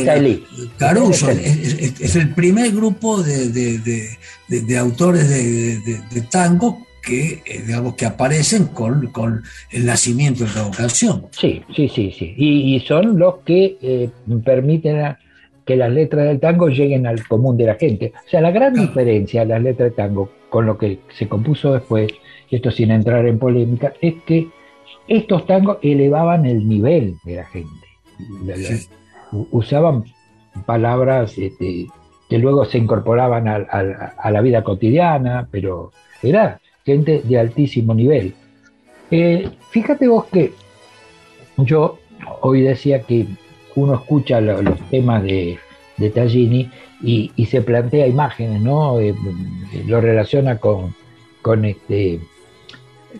Caruso, 0.77 1.29
es, 1.29 2.15
el 2.15 2.33
primer 2.33 2.71
grupo 2.71 3.21
de, 3.21 3.49
de, 3.49 4.77
autores 4.77 5.29
de, 5.29 6.21
tango 6.31 6.86
que, 7.07 7.41
eh, 7.45 7.63
digamos, 7.65 7.95
que 7.95 8.05
aparecen 8.05 8.65
con, 8.67 9.07
con, 9.07 9.43
el 9.71 9.85
nacimiento 9.85 10.43
de 10.43 10.53
la 10.53 10.63
vocación. 10.63 11.27
Sí, 11.31 11.63
sí, 11.73 11.87
sí, 11.87 12.11
sí. 12.11 12.33
Y, 12.37 12.79
son 12.81 13.17
los 13.17 13.37
que 13.45 13.77
eh, 13.81 14.09
permiten 14.43 14.99
a, 14.99 15.19
que 15.65 15.75
las 15.75 15.91
letras 15.91 16.25
del 16.25 16.39
tango 16.39 16.67
lleguen 16.69 17.07
al 17.07 17.25
común 17.27 17.57
de 17.57 17.65
la 17.65 17.75
gente. 17.75 18.13
O 18.25 18.29
sea, 18.29 18.41
la 18.41 18.51
gran 18.51 18.73
diferencia 18.73 19.41
de 19.41 19.47
las 19.47 19.61
letras 19.61 19.89
del 19.89 19.95
tango 19.95 20.31
con 20.49 20.65
lo 20.65 20.77
que 20.77 20.99
se 21.17 21.27
compuso 21.27 21.73
después, 21.73 22.11
y 22.49 22.55
esto 22.57 22.71
sin 22.71 22.91
entrar 22.91 23.25
en 23.25 23.39
polémica, 23.39 23.93
es 24.01 24.15
que 24.25 24.47
estos 25.07 25.45
tangos 25.45 25.77
elevaban 25.81 26.45
el 26.45 26.67
nivel 26.67 27.15
de 27.23 27.35
la 27.35 27.45
gente. 27.45 27.87
Usaban 29.51 30.05
palabras 30.65 31.37
este, 31.37 31.87
que 32.29 32.37
luego 32.37 32.65
se 32.65 32.77
incorporaban 32.77 33.47
a, 33.47 34.31
la 34.31 34.41
vida 34.41 34.63
cotidiana, 34.63 35.47
pero 35.51 35.91
era 36.21 36.59
gente 36.87 37.21
de 37.21 37.37
altísimo 37.37 37.93
nivel. 37.93 38.33
Eh, 39.11 39.49
fíjate 39.71 40.07
vos 40.07 40.25
que 40.27 40.53
yo 41.57 41.99
hoy 42.39 42.61
decía 42.61 43.01
que 43.01 43.27
uno 43.75 43.95
escucha 43.95 44.39
los 44.39 44.79
temas 44.89 45.21
de, 45.23 45.59
de 45.97 46.09
Tallini 46.09 46.71
y, 47.01 47.45
se 47.45 47.61
plantea 47.61 48.07
imágenes, 48.07 48.61
¿no? 48.61 48.99
Eh, 49.01 49.13
lo 49.85 49.99
relaciona 49.99 50.59
con, 50.59 50.95
con, 51.41 51.65
este, 51.65 52.21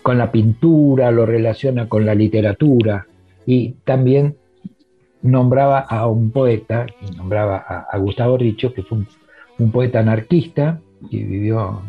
con 0.02 0.18
la 0.18 0.32
pintura, 0.32 1.12
lo 1.12 1.26
relaciona 1.26 1.90
con 1.90 2.06
la 2.06 2.16
literatura 2.16 3.06
y 3.46 3.74
también 3.84 4.38
nombraba 5.22 5.80
a 5.80 6.08
un 6.08 6.32
poeta, 6.32 6.86
nombraba 7.18 7.58
a, 7.58 7.98
Gustavo 7.98 8.38
Richo, 8.38 8.74
que 8.74 8.84
fue 8.84 9.00
un, 9.60 9.72
poeta 9.72 10.00
anarquista 10.00 10.80
y 11.10 11.24
vivió, 11.24 11.82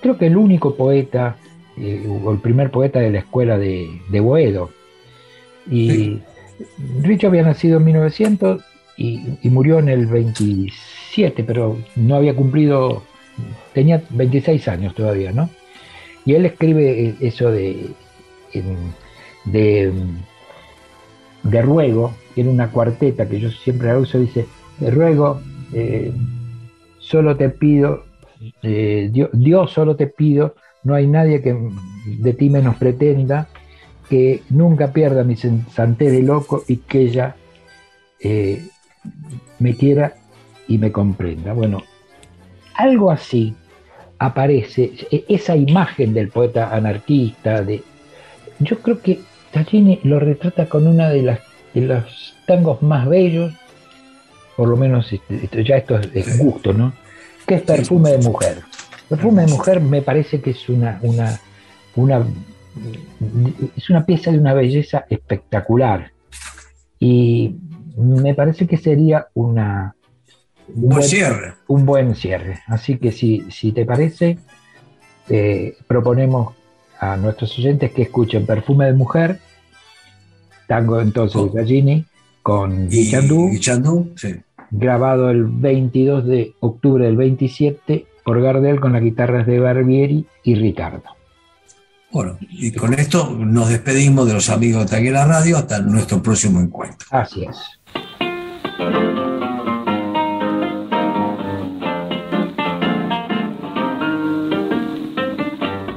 creo 0.00 0.16
que 0.18 0.26
el 0.26 0.36
único 0.36 0.76
poeta 0.76 1.36
eh, 1.76 2.06
o 2.08 2.32
el 2.32 2.38
primer 2.38 2.70
poeta 2.70 3.00
de 3.00 3.10
la 3.10 3.18
escuela 3.18 3.58
de, 3.58 4.00
de 4.08 4.20
Boedo. 4.20 4.70
Y, 5.70 6.20
Richo 7.02 7.26
había 7.26 7.42
nacido 7.42 7.78
en 7.78 7.84
1900 7.84 8.62
y, 8.96 9.20
murió 9.44 9.78
en 9.78 9.90
el 9.90 10.06
27, 10.06 11.44
pero 11.44 11.78
no 11.96 12.16
había 12.16 12.34
cumplido, 12.34 13.02
tenía 13.74 14.02
26 14.10 14.66
años 14.68 14.94
todavía, 14.94 15.32
¿no? 15.32 15.50
Y 16.24 16.34
él 16.34 16.46
escribe 16.46 17.14
eso 17.20 17.50
de, 17.50 17.90
de, 19.44 19.92
de 21.42 21.62
ruego, 21.62 22.14
en 22.36 22.48
una 22.48 22.70
cuarteta 22.70 23.28
que 23.28 23.38
yo 23.38 23.50
siempre 23.50 23.88
la 23.88 23.98
uso, 23.98 24.18
dice, 24.18 24.46
de 24.78 24.90
ruego, 24.90 25.40
eh, 25.72 26.10
solo 27.06 27.36
te 27.36 27.50
pido, 27.50 28.04
eh, 28.62 29.08
Dios, 29.12 29.30
Dios, 29.32 29.70
solo 29.72 29.94
te 29.94 30.08
pido, 30.08 30.54
no 30.82 30.94
hay 30.94 31.06
nadie 31.06 31.40
que 31.40 31.56
de 32.18 32.32
ti 32.32 32.50
menos 32.50 32.76
pretenda, 32.76 33.48
que 34.08 34.42
nunca 34.50 34.92
pierda 34.92 35.22
mi 35.24 35.36
santidad 35.36 36.10
de 36.10 36.22
loco 36.22 36.64
y 36.66 36.78
que 36.78 37.00
ella 37.02 37.36
eh, 38.20 38.66
me 39.60 39.74
quiera 39.74 40.14
y 40.66 40.78
me 40.78 40.90
comprenda. 40.90 41.52
Bueno, 41.52 41.82
algo 42.74 43.10
así 43.10 43.54
aparece, 44.18 44.92
e-, 45.10 45.24
esa 45.28 45.56
imagen 45.56 46.12
del 46.12 46.28
poeta 46.28 46.74
anarquista, 46.74 47.62
de, 47.62 47.82
yo 48.58 48.80
creo 48.80 49.00
que 49.00 49.20
Tallini 49.52 50.00
lo 50.02 50.18
retrata 50.18 50.68
con 50.68 50.86
una 50.86 51.08
de 51.08 51.22
las 51.22 51.40
de 51.72 51.82
los 51.82 52.34
tangos 52.46 52.80
más 52.82 53.06
bellos, 53.06 53.52
por 54.56 54.68
lo 54.68 54.76
menos 54.76 55.12
este, 55.12 55.64
ya 55.64 55.76
esto 55.76 55.98
es 56.14 56.38
gusto, 56.38 56.72
¿no? 56.72 56.92
Que 57.46 57.56
es 57.56 57.62
Perfume 57.62 58.12
de 58.12 58.18
Mujer. 58.18 58.62
Perfume 59.08 59.42
de 59.42 59.52
Mujer 59.52 59.80
me 59.80 60.02
parece 60.02 60.40
que 60.40 60.50
es 60.50 60.68
una, 60.68 60.98
una, 61.02 61.40
una 61.94 62.26
es 63.76 63.90
una 63.90 64.04
pieza 64.04 64.30
de 64.30 64.38
una 64.38 64.54
belleza 64.54 65.06
espectacular. 65.08 66.12
Y 66.98 67.56
me 67.96 68.34
parece 68.34 68.66
que 68.66 68.76
sería 68.76 69.28
una, 69.34 69.94
un, 70.68 70.88
buen, 70.88 71.02
cierre. 71.02 71.54
Un 71.68 71.86
buen 71.86 72.14
cierre. 72.14 72.60
Así 72.66 72.98
que 72.98 73.12
si, 73.12 73.44
si 73.50 73.72
te 73.72 73.84
parece, 73.84 74.38
eh, 75.28 75.76
proponemos 75.86 76.54
a 76.98 77.16
nuestros 77.16 77.58
oyentes 77.58 77.92
que 77.92 78.02
escuchen 78.02 78.46
Perfume 78.46 78.86
de 78.86 78.94
Mujer, 78.94 79.38
tango 80.66 81.00
entonces 81.00 81.42
de 81.52 81.60
Gallini, 81.60 82.04
con 82.42 82.88
Guichandú, 82.88 83.50
grabado 84.70 85.30
el 85.30 85.44
22 85.44 86.26
de 86.26 86.54
octubre 86.60 87.04
del 87.04 87.16
27 87.16 88.06
por 88.24 88.40
Gardel 88.42 88.80
con 88.80 88.92
las 88.92 89.02
guitarras 89.02 89.46
de 89.46 89.60
Barbieri 89.60 90.26
y 90.42 90.54
Ricardo. 90.56 91.16
Bueno, 92.10 92.38
y 92.40 92.72
con 92.72 92.94
esto 92.94 93.30
nos 93.38 93.68
despedimos 93.68 94.26
de 94.26 94.34
los 94.34 94.48
amigos 94.48 94.84
de 94.84 94.96
Taguera 94.96 95.26
Radio 95.26 95.58
hasta 95.58 95.80
nuestro 95.80 96.22
próximo 96.22 96.60
encuentro. 96.60 97.06
Así 97.10 97.44
es. 97.44 97.56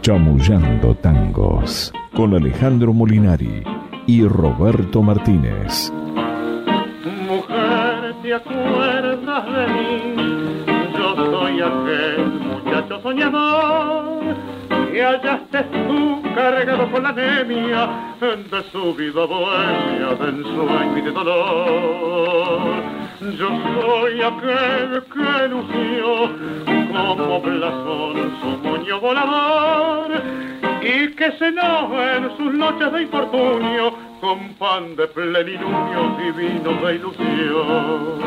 Chamullando 0.02 0.96
Tangos 0.96 1.94
con 2.16 2.34
Alejandro 2.34 2.94
Molinari 2.94 3.64
y 4.08 4.24
Roberto 4.24 5.04
Martínez. 5.04 5.92
¿Te 8.30 8.36
acuerdas 8.36 9.46
de 9.46 9.68
mí? 9.74 10.64
Yo 10.96 11.16
soy 11.16 11.62
aquel 11.62 12.26
muchacho 12.28 13.02
soñador 13.02 14.36
que 14.92 15.04
hallaste 15.04 15.64
tú 15.64 16.22
cargado 16.36 16.92
con 16.92 17.02
la 17.04 17.10
anemia 17.10 17.90
de 18.22 18.64
su 18.72 18.94
vida 18.94 19.26
bohemia, 19.26 20.14
de 20.20 20.30
ensueño 20.30 20.98
y 20.98 21.02
de 21.02 21.12
dolor. 21.12 22.84
Yo 23.40 23.50
soy 23.82 24.22
aquel 24.22 25.04
que 25.12 25.48
lució 25.48 26.30
como 26.92 27.42
blasón 27.42 28.32
su 28.42 28.68
moño 28.68 29.00
volador 29.02 30.22
y 30.84 31.08
que 31.16 31.32
cenó 31.32 32.00
en 32.00 32.38
sus 32.38 32.54
noches 32.54 32.94
de 32.94 33.02
infortunio 33.02 34.09
con 34.20 34.54
pan 34.56 34.96
de 34.96 35.08
plenilunio 35.08 36.18
y 36.20 36.32
vino 36.32 36.72
de 36.82 36.96
ilusión. 36.96 38.20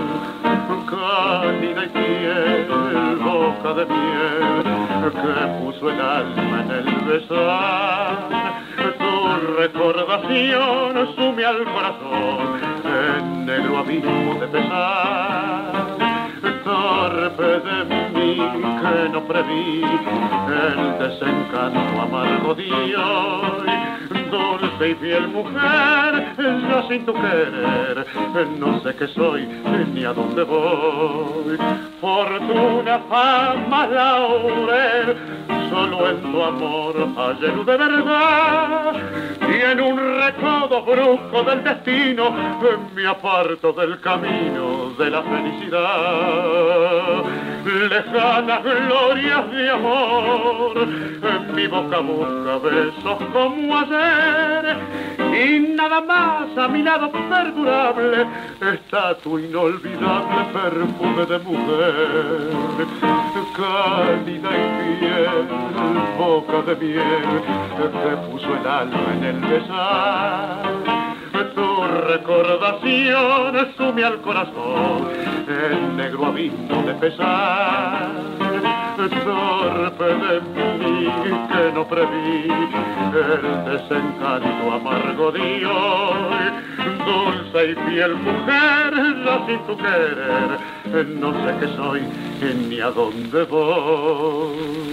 Cálida 0.89 1.85
y 1.85 1.89
fiel, 1.89 3.19
boca 3.23 3.73
de 3.75 3.87
miel, 3.87 5.13
que 5.13 5.63
puso 5.63 5.91
el 5.91 6.01
alma 6.01 6.65
en 6.65 6.71
el 6.71 6.85
besar. 7.07 8.29
Tu 8.99 9.13
recordación 9.57 11.15
sume 11.15 11.45
al 11.45 11.65
corazón 11.65 12.61
en 12.85 13.47
negro 13.47 13.79
abismo 13.79 14.35
de 14.41 14.47
pesar 14.49 15.83
torpe 16.65 17.43
de 17.43 17.85
mí 18.15 18.37
que 18.37 19.09
no 19.11 19.21
preví 19.27 19.83
el 19.83 20.99
desencanto 20.99 22.01
amargo 22.01 22.55
de 22.55 22.97
hoy. 22.97 23.72
Dulce 24.33 24.89
y 24.89 24.95
fiel 24.95 25.29
mujer, 25.29 26.35
yo 26.39 26.89
sin 26.89 27.05
tu 27.05 27.13
querer, 27.13 28.07
no 28.59 28.81
sé 28.81 28.95
qué 28.97 29.07
soy 29.09 29.47
ni 29.93 30.05
a 30.05 30.15
dónde 30.15 30.43
voy. 30.43 31.59
Fortuna, 32.01 32.99
fama, 33.11 33.87
laurel, 33.89 35.17
solo 35.69 36.09
en 36.09 36.33
tu 36.33 36.43
amor 36.43 36.95
hay 37.15 37.55
luz 37.55 37.67
de 37.67 37.77
verdad. 37.77 38.95
Y 39.51 39.71
en 39.71 39.81
un 39.83 39.99
recodo 39.99 40.83
brusco 40.83 41.43
del 41.43 41.63
destino 41.63 42.35
me 42.95 43.07
aparto 43.07 43.75
del 43.75 44.01
camino 44.01 44.95
de 44.99 45.11
la 45.11 45.23
felicidad. 45.25 47.23
Lejanas 47.73 48.63
glorias 48.63 49.51
de 49.51 49.71
amor, 49.71 50.87
mi 51.55 51.67
boca 51.67 52.01
busca 52.01 52.59
besos 52.59 53.19
como 53.33 53.79
ayer. 53.79 54.77
Y 55.33 55.75
nada 55.75 56.03
más 56.03 56.59
a 56.59 56.69
mi 56.69 56.83
lado 56.83 57.11
perdurable 57.11 58.27
está 58.61 59.15
tu 59.19 59.39
inolvidable 59.39 60.45
perfume 60.53 61.25
de 61.25 61.39
mujer. 61.39 62.87
Cálida 63.57 64.51
y 64.53 64.97
fiel, 64.99 65.49
boca 66.19 66.61
de 66.67 66.77
miel, 66.77 67.43
que 67.79 68.17
puso 68.31 68.55
el 68.55 68.67
alma 68.67 69.15
en 69.15 69.25
el 69.25 69.41
besar 69.41 70.82
recordación 72.13 73.73
sume 73.77 74.05
al 74.05 74.21
corazón 74.21 75.09
el 75.49 75.97
negro 75.97 76.27
abismo 76.27 76.83
de 76.83 76.95
pesar. 76.95 78.11
Torpe 79.25 80.05
de 80.05 80.41
mí 80.53 81.09
que 81.51 81.73
no 81.73 81.89
preví 81.89 82.49
el 83.15 83.45
desencanto 83.65 84.73
amargo 84.73 85.33
de 85.33 85.65
hoy. 85.65 86.45
Dulce 87.07 87.71
y 87.71 87.75
fiel 87.87 88.15
mujer, 88.15 88.93
ya 89.25 89.47
sin 89.47 89.61
tu 89.67 89.77
querer, 89.77 91.07
no 91.19 91.33
sé 91.33 91.51
qué 91.61 91.69
soy 91.77 92.03
ni 92.69 92.79
a 92.81 92.91
dónde 92.91 93.45
voy. 93.45 94.93